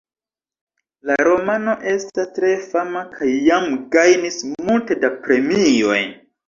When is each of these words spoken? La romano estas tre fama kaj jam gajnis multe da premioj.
La 1.09 1.17
romano 1.27 1.75
estas 1.93 2.31
tre 2.39 2.55
fama 2.73 3.05
kaj 3.15 3.31
jam 3.51 3.71
gajnis 3.99 4.43
multe 4.67 5.03
da 5.07 5.15
premioj. 5.27 6.05